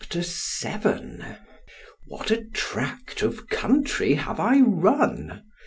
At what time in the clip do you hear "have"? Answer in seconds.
4.15-4.39